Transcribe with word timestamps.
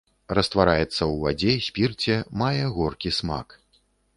Раствараецца 0.37 0.87
ў 0.87 1.13
вадзе, 1.25 1.53
спірце, 1.67 2.15
мае 2.43 2.65
горкі 2.79 3.09
смак. 3.19 3.47